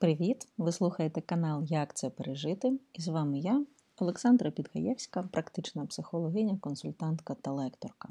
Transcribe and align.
Привіт! 0.00 0.48
Ви 0.58 0.72
слухаєте 0.72 1.20
канал 1.20 1.64
Як 1.64 1.96
це 1.96 2.10
пережити? 2.10 2.78
І 2.92 3.02
з 3.02 3.08
вами 3.08 3.38
я, 3.38 3.64
Олександра 3.96 4.50
Підгаєвська, 4.50 5.22
практична 5.22 5.86
психологиня, 5.86 6.58
консультантка 6.58 7.34
та 7.34 7.52
лекторка. 7.52 8.08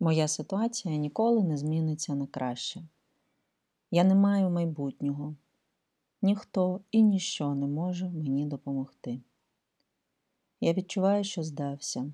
Моя 0.00 0.28
ситуація 0.28 0.96
ніколи 0.96 1.44
не 1.44 1.56
зміниться 1.56 2.14
на 2.14 2.26
краще. 2.26 2.82
Я 3.90 4.04
не 4.04 4.14
маю 4.14 4.50
майбутнього. 4.50 5.36
Ніхто 6.22 6.80
і 6.90 7.02
ніщо 7.02 7.54
не 7.54 7.66
може 7.66 8.08
мені 8.08 8.46
допомогти. 8.46 9.20
Я 10.60 10.72
відчуваю, 10.72 11.24
що 11.24 11.42
здався. 11.42 12.12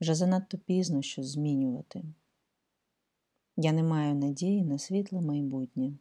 Вже 0.00 0.14
занадто 0.14 0.58
пізно 0.58 1.02
щось 1.02 1.28
змінювати. 1.28 2.04
Я 3.56 3.72
не 3.72 3.82
маю 3.82 4.14
надії 4.14 4.64
на 4.64 4.78
світле 4.78 5.20
майбутнє. 5.20 5.92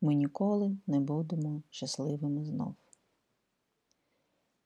Ми 0.00 0.14
ніколи 0.14 0.76
не 0.86 1.00
будемо 1.00 1.62
щасливими 1.70 2.44
знов. 2.44 2.74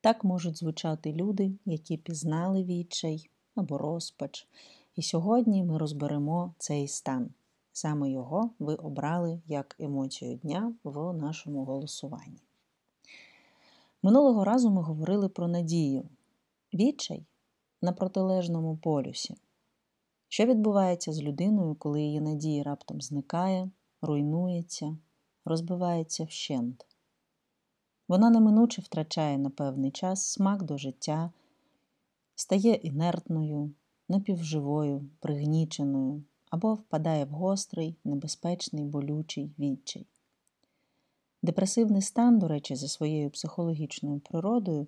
Так 0.00 0.24
можуть 0.24 0.58
звучати 0.58 1.12
люди, 1.12 1.52
які 1.64 1.96
пізнали 1.96 2.64
відчай 2.64 3.30
або 3.54 3.78
розпач. 3.78 4.48
І 4.96 5.02
сьогодні 5.02 5.64
ми 5.64 5.78
розберемо 5.78 6.54
цей 6.58 6.88
стан. 6.88 7.30
Саме 7.72 8.10
його 8.10 8.50
ви 8.58 8.74
обрали 8.74 9.40
як 9.46 9.76
емоцію 9.78 10.36
дня 10.36 10.74
в 10.84 11.12
нашому 11.12 11.64
голосуванні. 11.64 12.42
Минулого 14.02 14.44
разу 14.44 14.70
ми 14.70 14.82
говорили 14.82 15.28
про 15.28 15.48
надію. 15.48 16.08
Відчай 16.74 17.26
на 17.82 17.92
протилежному 17.92 18.76
полюсі. 18.76 19.36
Що 20.28 20.46
відбувається 20.46 21.12
з 21.12 21.22
людиною, 21.22 21.74
коли 21.74 22.02
її 22.02 22.20
надія 22.20 22.62
раптом 22.62 23.00
зникає, 23.00 23.70
руйнується, 24.02 24.96
розбивається 25.50 26.24
вщент? 26.24 26.86
Вона 28.08 28.30
неминуче 28.30 28.82
втрачає 28.82 29.38
на 29.38 29.50
певний 29.50 29.90
час 29.90 30.26
смак 30.26 30.62
до 30.62 30.78
життя, 30.78 31.30
стає 32.34 32.74
інертною, 32.74 33.70
напівживою, 34.08 35.10
пригніченою 35.20 36.22
або 36.50 36.74
впадає 36.74 37.24
в 37.24 37.28
гострий, 37.28 37.96
небезпечний, 38.04 38.84
болючий 38.84 39.50
відчай. 39.58 40.06
Депресивний 41.42 42.02
стан, 42.02 42.38
до 42.38 42.48
речі, 42.48 42.76
за 42.76 42.88
своєю 42.88 43.30
психологічною 43.30 44.20
природою, 44.20 44.86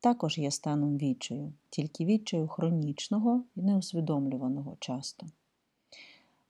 також 0.00 0.38
є 0.38 0.50
станом 0.50 0.98
відчаю, 0.98 1.52
тільки 1.70 2.04
відчаю 2.04 2.48
хронічного 2.48 3.44
і 3.56 3.62
неусвідомлюваного 3.62 4.76
часто. 4.80 5.26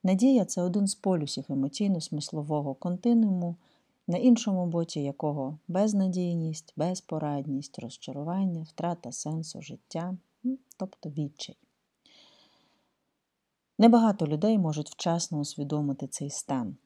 Надія 0.04 0.44
це 0.44 0.62
один 0.62 0.86
з 0.86 0.94
полюсів 0.94 1.44
емоційно-смислового 1.48 2.74
континууму, 2.74 3.56
на 4.06 4.18
іншому 4.18 4.66
боці 4.66 5.00
якого 5.00 5.58
безнадійність, 5.68 6.72
безпорадність, 6.76 7.78
розчарування, 7.78 8.62
втрата 8.62 9.12
сенсу 9.12 9.62
життя, 9.62 10.16
тобто 10.76 11.10
відчай. 11.10 11.56
Небагато 13.78 14.26
людей 14.26 14.58
можуть 14.58 14.90
вчасно 14.90 15.38
усвідомити 15.38 16.06
цей 16.06 16.30
стан. 16.30 16.76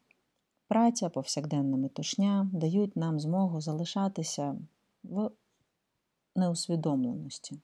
Праця, 0.68 1.08
повсякденна 1.08 1.76
метушня 1.76 2.50
дають 2.52 2.96
нам 2.96 3.20
змогу 3.20 3.60
залишатися 3.60 4.58
в 5.04 5.30
неусвідомленості, 6.36 7.60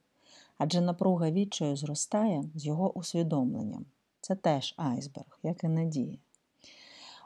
адже 0.59 0.81
напруга 0.81 1.31
відчаю 1.31 1.77
зростає 1.77 2.45
з 2.55 2.67
його 2.67 2.99
усвідомленням. 2.99 3.87
Це 4.23 4.35
теж 4.35 4.75
айсберг, 4.77 5.39
як 5.43 5.65
і 5.65 5.69
надія. 5.69 6.19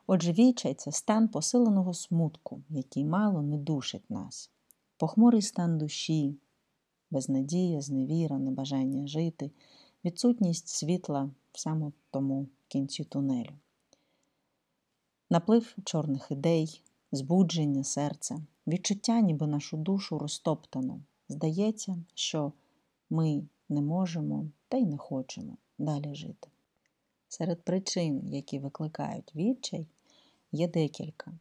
Отже, 0.07 0.33
відчай 0.33 0.75
це 0.75 0.93
стан 0.93 1.29
посиленого 1.29 1.95
смутку, 1.95 2.63
який 2.69 3.05
мало 3.05 3.43
не 3.43 3.59
душить 3.59 4.11
нас, 4.11 4.51
похмурий 4.97 5.43
стан 5.43 5.79
душі, 5.79 6.37
безнадія, 7.11 7.81
зневіра, 7.81 8.39
небажання 8.39 9.06
жити, 9.06 9.51
відсутність 10.05 10.69
світла 10.69 11.31
в 11.53 11.61
саме 11.61 11.93
тому 12.11 12.49
кінці 12.69 13.05
тунелю, 13.05 13.55
наплив 15.31 15.77
чорних 15.85 16.31
ідей, 16.31 16.83
збудження 17.12 17.85
серця, 17.85 18.43
відчуття, 18.67 19.21
ніби 19.21 19.47
нашу 19.47 19.77
душу 19.77 20.19
розтоптано. 20.19 21.01
Здається, 21.29 21.97
що 22.15 22.53
ми 23.11 23.43
не 23.69 23.83
можемо 23.83 24.47
та 24.69 24.77
й 24.77 24.87
не 24.87 24.99
хочемо 24.99 25.56
далі 25.79 26.15
жити. 26.15 26.49
Серед 27.39 27.63
причин, 27.63 28.23
які 28.33 28.59
викликають 28.59 29.35
відчай, 29.35 29.87
є 30.53 30.69
декілька. 30.69 31.33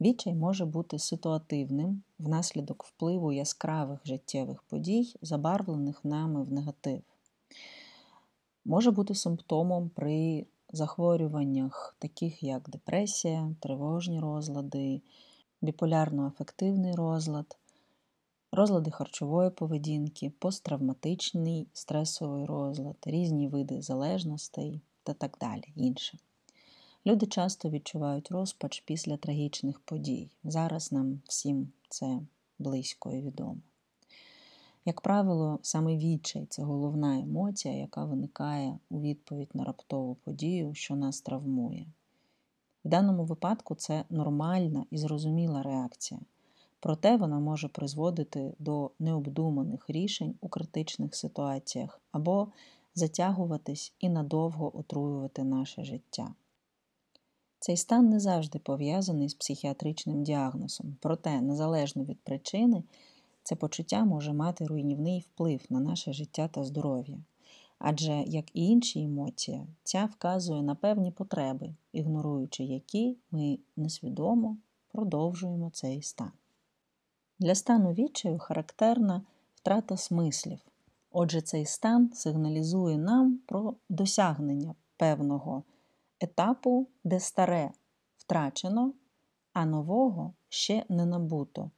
Відчай 0.00 0.34
може 0.34 0.64
бути 0.64 0.98
ситуативним 0.98 2.02
внаслідок 2.18 2.84
впливу 2.84 3.32
яскравих 3.32 4.06
життєвих 4.06 4.62
подій, 4.62 5.14
забарвлених 5.22 6.04
нами 6.04 6.42
в 6.42 6.52
негатив. 6.52 7.02
Може 8.64 8.90
бути 8.90 9.14
симптомом 9.14 9.88
при 9.88 10.46
захворюваннях, 10.72 11.96
таких 11.98 12.42
як 12.42 12.70
депресія, 12.70 13.54
тривожні 13.60 14.20
розлади, 14.20 15.00
біполярно-афективний 15.62 16.94
розлад, 16.94 17.58
розлади 18.52 18.90
харчової 18.90 19.50
поведінки, 19.50 20.32
посттравматичний 20.38 21.66
стресовий 21.72 22.44
розлад, 22.44 22.96
різні 23.06 23.48
види 23.48 23.82
залежностей 23.82 24.80
та 25.02 25.14
так 25.14 25.36
далі. 25.40 25.64
інше. 25.76 26.18
Люди 27.06 27.26
часто 27.26 27.70
відчувають 27.70 28.30
розпач 28.30 28.80
після 28.80 29.16
трагічних 29.16 29.80
подій. 29.80 30.30
Зараз 30.44 30.92
нам 30.92 31.20
всім 31.24 31.72
це 31.88 32.20
близько 32.58 33.12
і 33.12 33.22
відомо. 33.22 33.56
Як 34.84 35.00
правило, 35.00 35.58
саме 35.62 35.96
відчай 35.96 36.46
це 36.48 36.62
головна 36.62 37.20
емоція, 37.20 37.74
яка 37.74 38.04
виникає 38.04 38.78
у 38.90 39.00
відповідь 39.00 39.50
на 39.54 39.64
раптову 39.64 40.14
подію, 40.14 40.74
що 40.74 40.96
нас 40.96 41.20
травмує. 41.20 41.86
В 42.84 42.88
даному 42.88 43.24
випадку 43.24 43.74
це 43.74 44.04
нормальна 44.10 44.84
і 44.90 44.98
зрозуміла 44.98 45.62
реакція, 45.62 46.20
проте 46.80 47.16
вона 47.16 47.38
може 47.38 47.68
призводити 47.68 48.54
до 48.58 48.90
необдуманих 48.98 49.90
рішень 49.90 50.34
у 50.40 50.48
критичних 50.48 51.14
ситуаціях 51.14 52.00
або 52.12 52.48
затягуватись 52.94 53.92
і 53.98 54.08
надовго 54.08 54.78
отруювати 54.78 55.44
наше 55.44 55.84
життя. 55.84 56.34
Цей 57.58 57.76
стан 57.76 58.08
не 58.08 58.20
завжди 58.20 58.58
пов'язаний 58.58 59.28
з 59.28 59.34
психіатричним 59.34 60.22
діагнозом, 60.22 60.96
проте, 61.00 61.40
незалежно 61.40 62.04
від 62.04 62.20
причини, 62.20 62.82
це 63.42 63.56
почуття 63.56 64.04
може 64.04 64.32
мати 64.32 64.66
руйнівний 64.66 65.20
вплив 65.20 65.60
на 65.70 65.80
наше 65.80 66.12
життя 66.12 66.48
та 66.48 66.64
здоров'я. 66.64 67.18
Адже, 67.78 68.24
як 68.26 68.56
і 68.56 68.66
інші 68.66 69.02
емоції, 69.02 69.66
ця 69.82 70.04
вказує 70.04 70.62
на 70.62 70.74
певні 70.74 71.10
потреби, 71.10 71.74
ігноруючи 71.92 72.64
які 72.64 73.16
ми 73.30 73.58
несвідомо 73.76 74.56
продовжуємо 74.92 75.70
цей 75.70 76.02
стан. 76.02 76.32
Для 77.38 77.54
стану 77.54 77.92
відчаю 77.92 78.38
характерна 78.38 79.22
втрата 79.54 79.96
смислів. 79.96 80.58
Отже, 81.10 81.40
цей 81.40 81.66
стан 81.66 82.12
сигналізує 82.12 82.98
нам 82.98 83.38
про 83.46 83.74
досягнення 83.88 84.74
певного 84.96 85.62
етапу, 86.20 86.88
де 87.04 87.20
старе 87.20 87.70
втрачено, 88.16 88.92
а 89.52 89.66
нового 89.66 90.34
ще 90.48 90.84
не 90.88 91.06
набуто. 91.06 91.70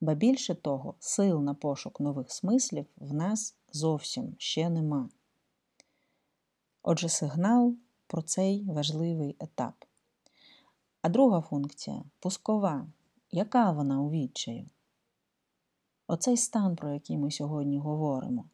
Ба 0.00 0.14
більше 0.14 0.54
того, 0.54 0.94
сил 0.98 1.40
на 1.40 1.54
пошук 1.54 2.00
нових 2.00 2.32
смислів 2.32 2.86
в 2.96 3.14
нас 3.14 3.56
зовсім 3.72 4.34
ще 4.38 4.70
нема. 4.70 5.08
Отже, 6.82 7.08
сигнал 7.08 7.74
про 8.06 8.22
цей 8.22 8.64
важливий 8.64 9.36
етап. 9.40 9.84
А 11.02 11.08
друга 11.08 11.40
функція 11.40 12.04
пускова. 12.20 12.86
Яка 13.32 13.72
вона 13.72 14.00
у 14.00 14.10
відчаю? 14.10 14.66
Оцей 16.06 16.36
стан, 16.36 16.76
про 16.76 16.92
який 16.92 17.18
ми 17.18 17.30
сьогодні 17.30 17.78
говоримо, 17.78 18.44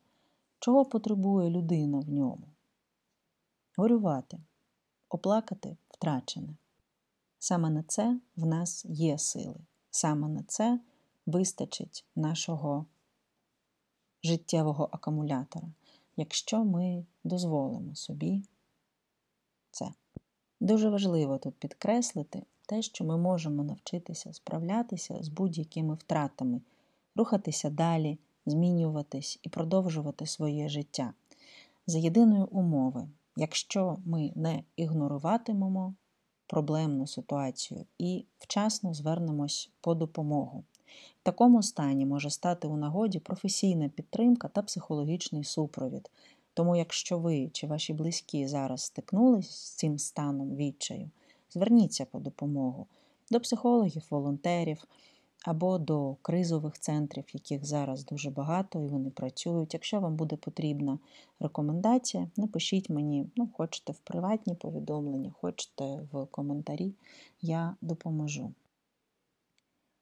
чого 0.58 0.85
потребує 0.85 1.50
людина 1.50 1.99
в 2.00 2.08
ньому? 2.08 2.49
Горювати, 3.76 4.38
оплакати 5.08 5.76
втрачене. 5.88 6.56
Саме 7.38 7.70
на 7.70 7.82
це 7.82 8.20
в 8.37 8.47
нас 8.47 8.85
є 8.85 9.19
сили. 9.19 9.61
Саме 9.91 10.29
на 10.29 10.43
це 10.43 10.81
вистачить 11.26 12.05
нашого 12.17 12.87
життєвого 14.23 14.88
акумулятора, 14.93 15.69
якщо 16.17 16.64
ми 16.64 17.06
дозволимо 17.25 17.94
собі 17.94 18.43
це. 19.70 19.93
Дуже 20.61 20.91
важливо 20.91 21.38
тут 21.38 21.55
підкреслити 21.55 22.43
те, 22.67 22.82
що 22.82 23.05
ми 23.05 23.17
можемо 23.17 23.64
навчитися 23.64 24.32
справлятися 24.32 25.23
з 25.23 25.29
будь-якими 25.29 25.94
втратами, 25.94 26.61
рухатися 27.17 27.70
далі, 27.70 28.19
змінюватись 28.46 29.38
і 29.43 29.48
продовжувати 29.48 30.26
своє 30.26 30.69
життя 30.69 31.12
за 31.87 31.98
єдиної 31.98 32.43
умови, 32.43 33.08
якщо 33.37 33.96
ми 34.04 34.32
не 34.34 34.62
ігноруватимемо 34.76 35.94
проблемну 36.46 37.06
ситуацію 37.06 37.84
і 37.98 38.25
вчасно 38.38 38.94
звернемось 38.94 39.70
по 39.81 39.94
допомогу. 39.94 40.64
В 41.20 41.22
такому 41.22 41.62
стані 41.62 42.06
може 42.06 42.31
стати 42.31 42.69
у 42.69 42.76
нагоді 42.76 43.19
професійна 43.19 43.88
підтримка 43.88 44.48
та 44.48 44.62
психологічний 44.62 45.44
супровід. 45.44 46.10
Тому, 46.54 46.76
якщо 46.76 47.19
ви 47.19 47.50
чи 47.52 47.66
ваші 47.66 47.93
близькі 47.93 48.46
зараз 48.46 48.81
стикнулись 48.81 49.50
з 49.50 49.70
цим 49.70 49.98
станом 49.98 50.56
відчаю, 50.56 51.10
зверніться 51.50 52.04
по 52.04 52.19
допомогу 52.19 52.87
до 53.31 53.40
психологів, 53.40 54.02
волонтерів 54.10 54.84
або 55.46 55.78
до 55.78 56.16
кризових 56.22 56.78
центрів, 56.78 57.25
яких 57.32 57.64
зараз 57.64 58.04
дуже 58.04 58.31
багато 58.31 58.81
і 58.81 58.87
вони 58.87 59.10
працюють. 59.10 59.75
Якщо 59.75 60.00
вам 60.00 60.16
буде 60.16 60.37
потрібна 60.37 60.98
рекомендація, 61.40 62.28
напишіть 62.37 62.90
мені, 62.90 63.31
ну, 63.37 63.48
хочете 63.52 63.93
в 63.93 63.98
приватні 63.98 64.54
повідомлення, 64.54 65.31
хочете 65.40 66.00
в 66.12 66.26
коментарі, 66.26 66.94
я 67.43 67.76
допоможу. 67.81 68.52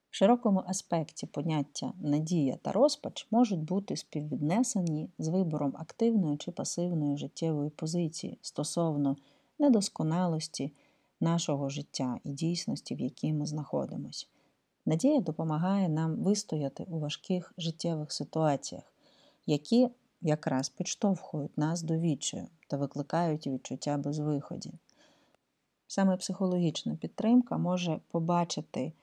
В 0.09 0.15
широкому 0.15 0.63
аспекті 0.67 1.27
поняття 1.27 1.93
надія 2.01 2.57
та 2.61 2.71
розпач 2.71 3.27
можуть 3.31 3.63
бути 3.63 3.95
співвіднесені 3.95 5.09
з 5.17 5.27
вибором 5.27 5.73
активної 5.77 6.37
чи 6.37 6.51
пасивної 6.51 7.17
життєвої 7.17 7.69
позиції 7.69 8.37
стосовно 8.41 9.17
недосконалості 9.59 10.71
нашого 11.19 11.69
життя 11.69 12.19
і 12.23 12.31
дійсності, 12.31 12.95
в 12.95 13.01
якій 13.01 13.33
ми 13.33 13.45
знаходимося. 13.45 14.27
Надія 14.85 15.21
допомагає 15.21 15.89
нам 15.89 16.15
вистояти 16.15 16.83
у 16.83 16.99
важких 16.99 17.53
життєвих 17.57 18.11
ситуаціях, 18.11 18.83
які 19.45 19.89
якраз 20.21 20.69
підштовхують 20.69 21.57
нас 21.57 21.81
до 21.81 21.97
відчаю 21.97 22.47
та 22.67 22.77
викликають 22.77 23.47
відчуття 23.47 23.97
безвиході. 23.97 24.73
Саме 25.87 26.17
психологічна 26.17 26.95
підтримка 26.95 27.57
може 27.57 27.99
побачити 28.11 28.93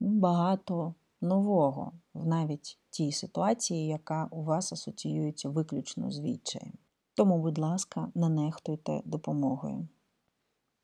багато 0.00 0.94
нового 1.20 1.92
в 2.14 2.26
навіть 2.26 2.78
тій 2.90 3.12
ситуації, 3.12 3.86
яка 3.86 4.28
у 4.30 4.42
вас 4.42 4.72
асоціюється 4.72 5.48
виключно 5.48 6.10
з 6.10 6.20
відчаєм. 6.20 6.72
Тому, 7.14 7.38
будь 7.38 7.58
ласка, 7.58 8.08
не 8.14 8.28
нехтуйте 8.28 9.02
допомогою. 9.04 9.88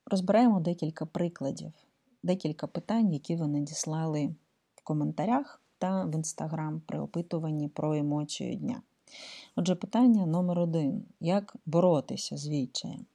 Розберемо 0.07 0.61
декілька 0.61 1.07
прикладів, 1.07 1.73
декілька 2.27 2.67
питань, 2.67 3.13
які 3.13 3.37
ви 3.37 3.47
надіслали 3.47 4.35
в 4.75 4.83
коментарях 4.85 5.61
та 5.79 6.05
в 6.05 6.15
інстаграм 6.15 6.83
при 6.87 7.01
опитуванні 7.01 7.69
про 7.69 7.95
емоцію 7.95 8.55
дня. 8.55 8.83
Отже, 9.57 9.75
питання 9.75 10.27
номер 10.27 10.59
один: 10.59 11.05
як 11.21 11.57
боротися 11.67 12.37
з 12.37 12.49
відчаєм? 12.49 13.07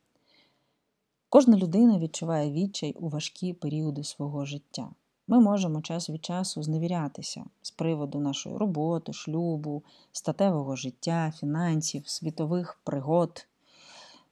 Кожна 1.30 1.58
людина 1.58 2.00
відчуває 2.00 2.52
відчай 2.52 2.94
у 2.94 3.10
важкі 3.10 3.54
періоди 3.54 4.04
свого 4.04 4.46
життя. 4.46 4.90
Ми 5.28 5.40
можемо 5.40 5.82
час 5.82 6.10
від 6.10 6.26
часу 6.26 6.64
зневірятися 6.64 7.46
з 7.62 7.72
приводу 7.72 8.20
нашої 8.20 8.58
роботи, 8.58 9.14
шлюбу, 9.14 9.84
статевого 10.12 10.76
життя, 10.76 11.34
фінансів, 11.40 12.08
світових 12.08 12.80
пригод, 12.84 13.48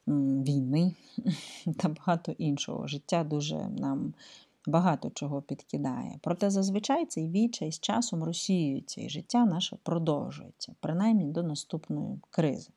війни 0.07 0.95
та 1.77 1.89
багато 1.89 2.31
іншого. 2.31 2.87
Життя 2.87 3.23
дуже 3.23 3.55
нам 3.55 4.13
багато 4.67 5.09
чого 5.09 5.41
підкидає. 5.41 6.19
Проте 6.21 6.49
зазвичай 6.49 7.05
цей 7.05 7.29
відчай 7.29 7.71
з 7.71 7.79
часом 7.79 8.23
розсіюється, 8.23 9.01
і 9.01 9.09
життя 9.09 9.45
наше 9.45 9.77
продовжується, 9.83 10.75
принаймні 10.79 11.25
до 11.25 11.43
наступної 11.43 12.19
кризи. 12.29 12.69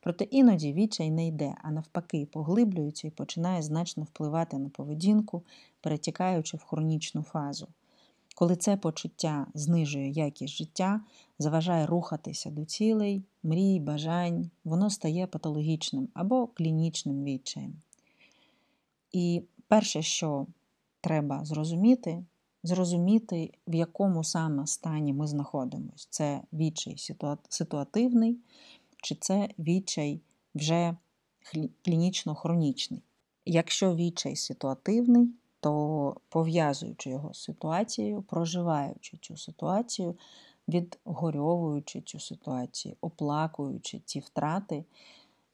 Проте 0.00 0.24
іноді 0.24 0.72
відчай 0.72 1.10
не 1.10 1.26
йде, 1.26 1.54
а 1.62 1.70
навпаки, 1.70 2.26
поглиблюється 2.32 3.08
і 3.08 3.10
починає 3.10 3.62
значно 3.62 4.02
впливати 4.02 4.58
на 4.58 4.68
поведінку, 4.68 5.42
перетікаючи 5.80 6.56
в 6.56 6.62
хронічну 6.62 7.22
фазу. 7.22 7.68
Коли 8.34 8.56
це 8.56 8.76
почуття 8.76 9.46
знижує 9.54 10.10
якість 10.10 10.54
життя, 10.54 11.00
заважає 11.38 11.86
рухатися 11.86 12.50
до 12.50 12.64
цілей, 12.64 13.22
мрій, 13.42 13.80
бажань, 13.80 14.50
воно 14.64 14.90
стає 14.90 15.26
патологічним 15.26 16.08
або 16.14 16.46
клінічним 16.46 17.24
відчаєм. 17.24 17.74
І 19.12 19.42
перше, 19.68 20.02
що 20.02 20.46
треба 21.00 21.44
зрозуміти, 21.44 22.24
зрозуміти, 22.62 23.52
в 23.66 23.74
якому 23.74 24.24
саме 24.24 24.66
стані 24.66 25.12
ми 25.12 25.26
знаходимося. 25.26 26.06
Це 26.10 26.42
відчай 26.52 26.96
ситуативний, 27.48 28.38
чи 29.02 29.14
це 29.14 29.48
відчай 29.58 30.20
вже 30.54 30.96
клінічно-хронічний. 31.84 33.02
Якщо 33.44 33.94
відчай 33.94 34.36
ситуативний, 34.36 35.28
то 35.60 36.16
пов'язуючи 36.28 37.10
його 37.10 37.34
з 37.34 37.42
ситуацією, 37.42 38.22
проживаючи 38.22 39.16
цю 39.16 39.36
ситуацію, 39.36 40.16
відгорьовуючи 40.68 42.00
цю 42.00 42.20
ситуацію, 42.20 42.96
оплакуючи 43.00 43.98
ті 43.98 44.20
втрати, 44.20 44.84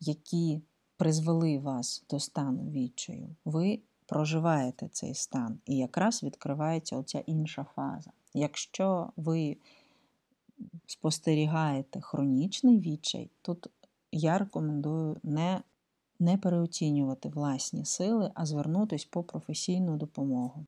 які 0.01 0.61
призвели 0.97 1.59
вас 1.59 2.05
до 2.11 2.21
стану 2.21 2.71
відчаю, 2.71 3.37
ви 3.45 3.81
проживаєте 4.07 4.89
цей 4.89 5.15
стан. 5.15 5.59
І 5.67 5.77
якраз 5.77 6.23
відкривається 6.23 6.97
оця 6.97 7.19
інша 7.27 7.67
фаза. 7.75 8.11
Якщо 8.35 9.11
ви 9.17 9.57
спостерігаєте 10.87 12.01
хронічний 12.01 12.81
відчай, 12.81 13.31
тут 13.43 13.67
я 14.13 14.39
рекомендую 14.39 15.17
не 15.23 15.61
не 16.19 16.37
переоцінювати 16.37 17.29
власні 17.29 17.85
сили, 17.85 18.31
а 18.35 18.47
звернутися 18.47 19.07
по 19.11 19.23
професійну 19.23 19.97
допомогу. 19.97 20.67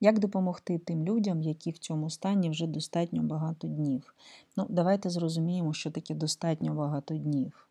Як 0.00 0.18
допомогти 0.18 0.78
тим 0.78 1.04
людям, 1.04 1.42
які 1.42 1.70
в 1.70 1.78
цьому 1.78 2.10
стані 2.10 2.50
вже 2.50 2.66
достатньо 2.66 3.22
багато 3.22 3.68
днів? 3.68 4.14
Ну, 4.56 4.66
Давайте 4.68 5.10
зрозуміємо, 5.10 5.72
що 5.72 5.90
таке 5.90 6.14
достатньо 6.14 6.74
багато 6.74 7.16
днів. 7.16 7.68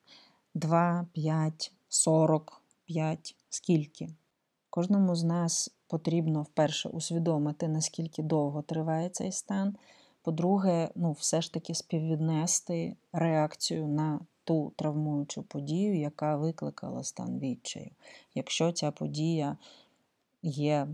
2, 0.53 1.07
5, 1.13 1.71
40, 1.89 2.61
5, 2.85 3.35
скільки? 3.49 4.09
Кожному 4.73 5.15
з 5.15 5.23
нас 5.23 5.69
потрібно 5.87 6.41
вперше 6.41 6.89
усвідомити, 6.89 7.67
наскільки 7.67 8.23
довго 8.23 8.61
триває 8.61 9.09
цей 9.09 9.31
стан. 9.31 9.75
По-друге, 10.21 10.89
ну, 10.95 11.11
все 11.11 11.41
ж 11.41 11.53
таки 11.53 11.75
співвіднести 11.75 12.95
реакцію 13.13 13.87
на 13.87 14.19
ту 14.43 14.73
травмуючу 14.75 15.43
подію, 15.43 15.99
яка 15.99 16.35
викликала 16.35 17.03
стан 17.03 17.39
відчаю. 17.39 17.89
Якщо 18.35 18.71
ця 18.71 18.91
подія 18.91 19.57
є 20.43 20.87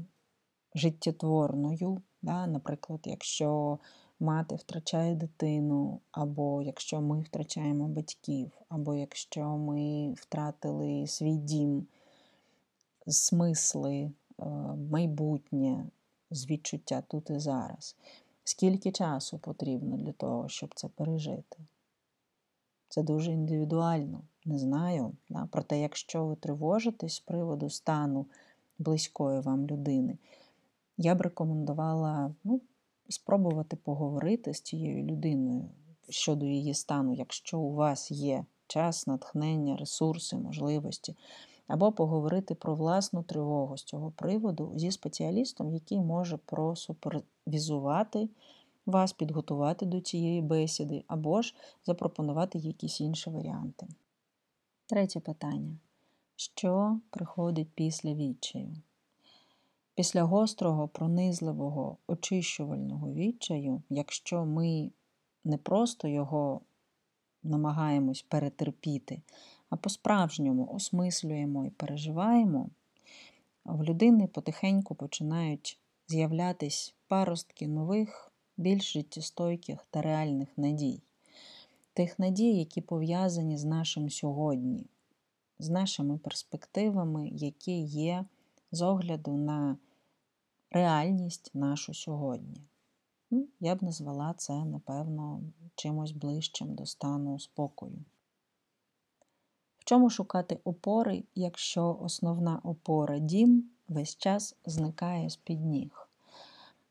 життєтворною, 0.75 2.01
да, 2.21 2.47
наприклад, 2.47 2.99
якщо 3.05 3.79
мати 4.19 4.55
втрачає 4.55 5.15
дитину, 5.15 5.99
або 6.11 6.61
якщо 6.61 7.01
ми 7.01 7.21
втрачаємо 7.21 7.87
батьків, 7.87 8.51
або 8.69 8.95
якщо 8.95 9.57
ми 9.57 10.13
втратили 10.13 11.07
свій 11.07 11.35
дім, 11.35 11.87
смисли, 13.15 13.95
е, 13.95 14.45
майбутнє 14.91 15.85
з 16.31 16.49
відчуття 16.49 17.03
тут 17.07 17.29
і 17.29 17.39
зараз. 17.39 17.95
Скільки 18.43 18.91
часу 18.91 19.37
потрібно 19.37 19.97
для 19.97 20.11
того, 20.11 20.49
щоб 20.49 20.73
це 20.75 20.87
пережити? 20.87 21.57
Це 22.89 23.03
дуже 23.03 23.31
індивідуально, 23.31 24.21
не 24.45 24.57
знаю. 24.57 25.11
Да? 25.29 25.47
Проте, 25.51 25.79
якщо 25.79 26.25
ви 26.25 26.35
тривожитесь 26.35 27.13
з 27.13 27.19
приводу 27.19 27.69
стану 27.69 28.25
близької 28.79 29.39
вам 29.39 29.67
людини, 29.67 30.17
я 30.97 31.15
б 31.15 31.21
рекомендувала 31.21 32.35
ну, 32.43 32.61
спробувати 33.09 33.75
поговорити 33.75 34.53
з 34.53 34.61
цією 34.61 35.03
людиною 35.03 35.69
щодо 36.09 36.45
її 36.45 36.73
стану, 36.73 37.13
якщо 37.13 37.59
у 37.59 37.73
вас 37.73 38.11
є 38.11 38.45
час, 38.67 39.07
натхнення, 39.07 39.77
ресурси, 39.77 40.37
можливості, 40.37 41.15
або 41.67 41.91
поговорити 41.91 42.55
про 42.55 42.75
власну 42.75 43.23
тривогу 43.23 43.77
з 43.77 43.83
цього 43.83 44.11
приводу 44.11 44.73
зі 44.75 44.91
спеціалістом, 44.91 45.73
який 45.73 45.99
може 45.99 46.37
просупервізувати 46.37 48.29
вас 48.85 49.13
підготувати 49.13 49.85
до 49.85 50.01
цієї 50.01 50.41
бесіди, 50.41 51.03
або 51.07 51.41
ж 51.41 51.55
запропонувати 51.85 52.57
якісь 52.59 53.01
інші 53.01 53.29
варіанти. 53.29 53.87
Третє 54.85 55.19
питання. 55.19 55.77
Що 56.35 56.99
приходить 57.09 57.69
після 57.75 58.13
відчаю? 58.13 58.75
Після 59.95 60.23
гострого, 60.23 60.87
пронизливого, 60.87 61.97
очищувального 62.07 63.13
відчаю, 63.13 63.81
якщо 63.89 64.45
ми 64.45 64.91
не 65.43 65.57
просто 65.57 66.07
його 66.07 66.61
намагаємось 67.43 68.21
перетерпіти, 68.21 69.21
а 69.69 69.75
по-справжньому 69.75 70.67
осмислюємо 70.73 71.65
і 71.65 71.69
переживаємо, 71.69 72.69
в 73.65 73.83
людини 73.83 74.27
потихеньку 74.27 74.95
починають 74.95 75.79
з'являтись 76.07 76.95
паростки 77.07 77.67
нових 77.67 78.31
більш 78.57 78.93
життєстойких 78.93 79.85
та 79.89 80.01
реальних 80.01 80.57
надій, 80.57 81.01
тих 81.93 82.19
надій, 82.19 82.57
які 82.57 82.81
пов'язані 82.81 83.57
з 83.57 83.63
нашим 83.63 84.09
сьогодні, 84.09 84.85
з 85.59 85.69
нашими 85.69 86.17
перспективами, 86.17 87.29
які 87.29 87.81
є 87.81 88.25
з 88.71 88.81
огляду 88.81 89.37
на 89.37 89.77
реальність 90.71 91.51
нашу 91.53 91.93
сьогодні. 91.93 92.61
Ну, 93.31 93.47
Я 93.59 93.75
б 93.75 93.83
назвала 93.83 94.33
це, 94.37 94.65
напевно, 94.65 95.41
чимось 95.75 96.11
ближчим 96.11 96.75
до 96.75 96.85
стану 96.85 97.39
спокою. 97.39 98.05
Чому 99.87 100.09
шукати 100.09 100.59
опори, 100.63 101.23
якщо 101.35 101.97
основна 102.01 102.61
опора 102.63 103.19
дім 103.19 103.69
весь 103.87 104.15
час 104.15 104.55
зникає 104.65 105.29
з-під 105.29 105.65
ніг? 105.65 106.09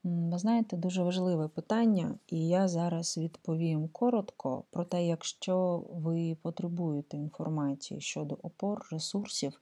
Ви 0.04 0.38
знаєте, 0.38 0.76
дуже 0.76 1.02
важливе 1.02 1.48
питання, 1.48 2.18
і 2.28 2.48
я 2.48 2.68
зараз 2.68 3.18
відповім 3.18 3.88
коротко 3.88 4.64
про 4.70 4.84
те, 4.84 5.06
якщо 5.06 5.84
ви 5.90 6.36
потребуєте 6.42 7.16
інформації 7.16 8.00
щодо 8.00 8.38
опор, 8.42 8.88
ресурсів, 8.90 9.60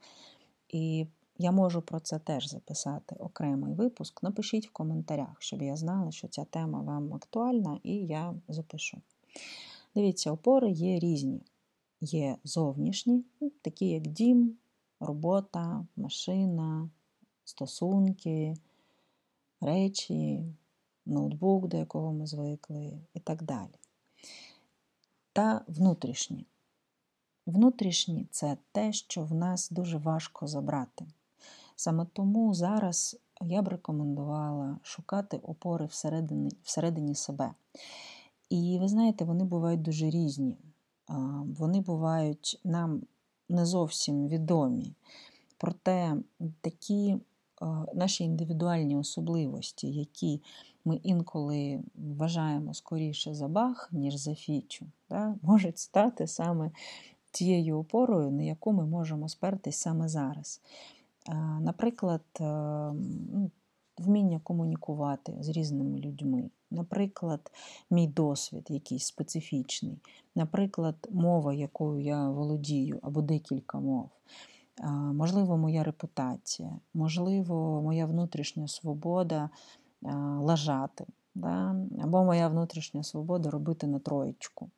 і 0.69 1.07
я 1.37 1.51
можу 1.51 1.81
про 1.81 1.99
це 1.99 2.19
теж 2.19 2.47
записати 2.47 3.15
окремий 3.19 3.73
випуск. 3.73 4.23
Напишіть 4.23 4.67
в 4.67 4.71
коментарях, 4.71 5.35
щоб 5.39 5.61
я 5.61 5.75
знала, 5.75 6.11
що 6.11 6.27
ця 6.27 6.43
тема 6.43 6.81
вам 6.81 7.13
актуальна, 7.13 7.79
і 7.83 7.95
я 7.95 8.33
запишу. 8.47 8.97
Дивіться, 9.95 10.31
опори 10.31 10.71
є 10.71 10.99
різні. 10.99 11.41
Є 12.01 12.37
зовнішні, 12.43 13.25
ну, 13.41 13.51
такі 13.61 13.89
як 13.89 14.07
дім, 14.07 14.57
робота, 14.99 15.85
машина, 15.95 16.89
стосунки, 17.43 18.53
речі, 19.61 20.45
ноутбук, 21.05 21.67
до 21.67 21.77
якого 21.77 22.13
ми 22.13 22.27
звикли, 22.27 22.99
і 23.13 23.19
так 23.19 23.43
далі. 23.43 23.75
Та 25.33 25.65
внутрішні. 25.67 26.45
Внутрішні 27.45 28.27
це 28.31 28.57
те, 28.71 28.93
що 28.93 29.23
в 29.23 29.33
нас 29.33 29.69
дуже 29.69 29.97
важко 29.97 30.47
забрати. 30.47 31.05
Саме 31.75 32.05
тому 32.13 32.53
зараз 32.53 33.17
я 33.41 33.61
б 33.61 33.67
рекомендувала 33.67 34.79
шукати 34.83 35.37
опори 35.37 35.85
всередині, 35.85 36.51
всередині 36.63 37.15
себе. 37.15 37.53
І 38.49 38.77
ви 38.81 38.87
знаєте, 38.87 39.25
вони 39.25 39.43
бувають 39.43 39.81
дуже 39.81 40.09
різні. 40.09 40.57
Вони 41.57 41.81
бувають 41.81 42.59
нам 42.63 43.01
не 43.49 43.65
зовсім 43.65 44.27
відомі. 44.27 44.93
Проте 45.57 46.17
такі 46.61 47.17
наші 47.93 48.23
індивідуальні 48.23 48.97
особливості, 48.97 49.91
які 49.91 50.41
ми 50.85 50.95
інколи 50.95 51.83
вважаємо 51.95 52.73
скоріше 52.73 53.33
за 53.33 53.47
бах, 53.47 53.89
ніж 53.91 54.15
за 54.15 54.35
фічу, 54.35 54.85
да, 55.09 55.35
можуть 55.41 55.77
стати 55.77 56.27
саме 56.27 56.71
тією 57.31 57.79
опорою, 57.79 58.31
на 58.31 58.43
яку 58.43 58.73
ми 58.73 58.85
можемо 58.85 59.29
спертись 59.29 59.77
саме 59.77 60.07
зараз. 60.07 60.61
Наприклад, 61.59 62.21
е, 62.39 62.43
ну, 63.33 63.51
вміння 63.97 64.39
комунікувати 64.43 65.33
з 65.39 65.49
різними 65.49 65.97
людьми, 65.97 66.49
наприклад, 66.71 67.51
мій 67.89 68.07
досвід 68.07 68.67
якийсь 68.69 69.05
специфічний, 69.05 69.99
наприклад, 70.35 71.07
мова, 71.11 71.53
якою 71.53 72.01
я 72.01 72.29
володію, 72.29 72.99
або 73.01 73.21
декілька 73.21 73.79
мов. 73.79 74.09
Можливо, 75.13 75.57
моя 75.57 75.83
репутація, 75.83 76.79
можливо, 76.93 77.81
моя 77.81 78.05
внутрішня 78.05 78.67
свобода 78.67 79.49
лажати. 80.39 81.05
Да? 81.35 81.75
Або 82.03 82.23
моя 82.23 82.47
внутрішня 82.47 83.03
свобода 83.03 83.49
робити 83.49 83.87
на 83.87 83.99
троєчку, 83.99 84.69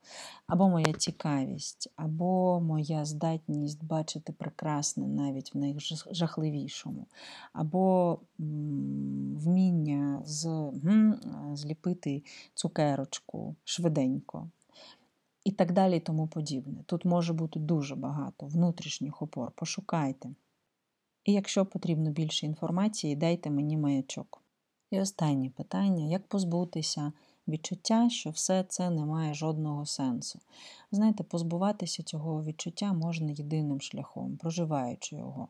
або 0.47 0.69
моя 0.69 0.93
цікавість, 0.93 1.91
або 1.95 2.61
моя 2.61 3.05
здатність 3.05 3.83
бачити 3.83 4.33
прекрасне 4.33 5.07
навіть 5.07 5.55
в 5.55 5.57
найжахливішому, 5.57 7.07
або 7.53 8.19
вміння 9.37 10.21
з, 10.25 10.71
зліпити 11.53 12.23
цукерочку 12.53 13.55
швиденько. 13.63 14.49
І 15.43 15.51
так 15.51 15.71
далі, 15.71 15.97
і 15.97 15.99
тому 15.99 16.27
подібне. 16.27 16.83
Тут 16.85 17.05
може 17.05 17.33
бути 17.33 17.59
дуже 17.59 17.95
багато 17.95 18.45
внутрішніх 18.45 19.21
опор. 19.21 19.51
Пошукайте. 19.55 20.29
І 21.25 21.33
якщо 21.33 21.65
потрібно 21.65 22.11
більше 22.11 22.45
інформації, 22.45 23.15
дайте 23.15 23.49
мені 23.49 23.77
маячок. 23.77 24.41
І 24.91 24.99
останнє 24.99 25.49
питання: 25.49 26.05
як 26.05 26.27
позбутися 26.27 27.11
відчуття, 27.47 28.09
що 28.09 28.29
все 28.29 28.63
це 28.63 28.89
не 28.89 29.05
має 29.05 29.33
жодного 29.33 29.85
сенсу? 29.85 30.39
Знаєте, 30.91 31.23
позбуватися 31.23 32.03
цього 32.03 32.43
відчуття 32.43 32.93
можна 32.93 33.31
єдиним 33.31 33.81
шляхом, 33.81 34.37
проживаючи 34.37 35.15
його. 35.15 35.47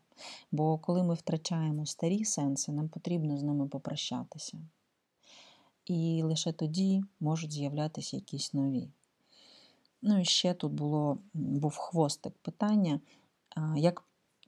Бо 0.51 0.77
коли 0.77 1.03
ми 1.03 1.13
втрачаємо 1.13 1.85
старі 1.85 2.25
сенси, 2.25 2.71
нам 2.71 2.89
потрібно 2.89 3.37
з 3.37 3.43
ними 3.43 3.67
попрощатися. 3.67 4.57
І 5.85 6.21
лише 6.23 6.51
тоді 6.51 7.03
можуть 7.19 7.51
з'являтися 7.51 8.15
якісь 8.15 8.53
нові. 8.53 8.89
Ну 10.01 10.21
і 10.21 10.25
ще 10.25 10.53
тут 10.53 10.71
було, 10.71 11.17
був 11.33 11.75
хвостик 11.77 12.33
питання, 12.33 12.99
як 13.75 14.03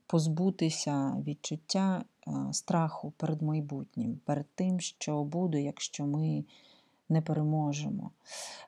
позбутися 0.09 1.23
відчуття 1.27 2.03
страху 2.51 3.13
перед 3.17 3.41
майбутнім, 3.41 4.19
перед 4.25 4.45
тим, 4.55 4.79
що 4.79 5.23
буде, 5.23 5.61
якщо 5.61 6.05
ми 6.05 6.43
не 7.09 7.21
переможемо. 7.21 8.11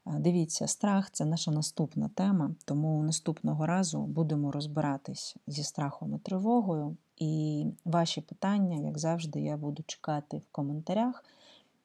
Дивіться, 0.06 0.68
страх 0.68 1.12
це 1.12 1.26
наша 1.26 1.52
наступна 1.52 2.10
тема, 2.16 2.52
тому 2.66 3.04
наступного 3.04 3.66
разу 3.66 4.02
будемо 4.02 4.52
розбиратись 4.52 5.36
зі 5.48 5.64
страхом 5.64 6.16
і 6.16 6.20
тривогою. 6.20 6.98
І 7.18 7.66
ваші 7.86 8.22
питання, 8.22 8.88
як 8.88 8.98
завжди, 8.98 9.42
я 9.42 9.58
буду 9.58 9.84
чекати 9.88 10.38
в 10.38 10.52
коментарях 10.52 11.26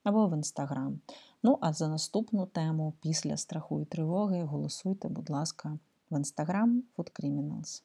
або 0.04 0.26
в 0.26 0.36
інстаграм. 0.36 1.00
Ну, 1.42 1.58
а 1.60 1.72
за 1.72 1.88
наступну 1.88 2.46
тему 2.46 2.92
після 3.00 3.36
страху 3.36 3.80
і 3.80 3.84
тривоги 3.84 4.42
голосуйте, 4.42 5.08
будь 5.08 5.30
ласка, 5.30 5.78
в 6.10 6.16
інстаграм 6.16 6.82
Food 6.96 7.20
Criminals. 7.20 7.82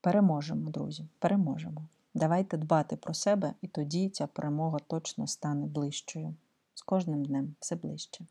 Переможемо, 0.00 0.70
друзі, 0.70 1.08
переможемо. 1.18 1.88
Давайте 2.14 2.56
дбати 2.56 2.96
про 2.96 3.14
себе, 3.14 3.54
і 3.62 3.68
тоді 3.68 4.08
ця 4.08 4.26
перемога 4.26 4.78
точно 4.86 5.26
стане 5.26 5.66
ближчою. 5.66 6.34
З 6.74 6.82
кожним 6.82 7.24
днем 7.24 7.54
все 7.60 7.76
ближче. 7.76 8.24